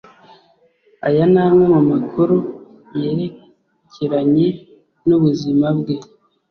aya 1.07 1.23
ni 1.33 1.39
amwe 1.45 1.65
mu 1.75 1.81
makuru 1.91 2.35
yerekeranye 2.99 4.47
n’ubuzima 5.07 5.67
bwe 5.77 5.95